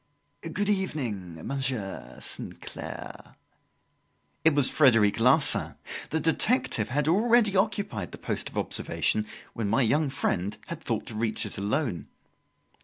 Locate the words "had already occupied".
6.89-8.11